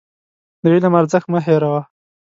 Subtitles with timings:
[0.61, 1.81] د علم ارزښت مه هېروه.